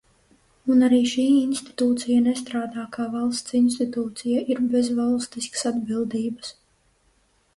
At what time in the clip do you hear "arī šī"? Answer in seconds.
0.85-1.25